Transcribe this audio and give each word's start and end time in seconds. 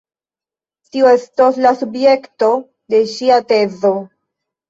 Tio 0.95 1.09
estos 1.17 1.59
la 1.65 1.73
subjekto 1.81 2.49
de 2.95 3.03
ŝia 3.13 3.39
tezo... 3.53 3.93